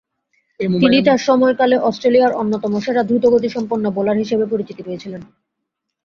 [0.81, 5.21] তিনি তার সময়কালে অস্ট্রেলিয়ায় অন্যতম সেরা দ্রুতগতিসম্পন্ন বোলার হিসেবে পরিচিতি পেয়েছিলেন।